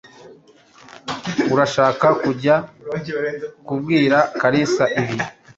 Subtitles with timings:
[1.53, 2.55] Urashaka kujya
[3.67, 5.17] kubwira Kalisa ibi?